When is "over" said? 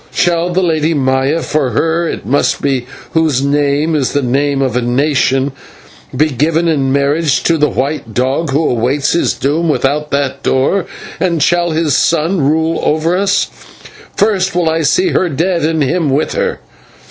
12.83-13.15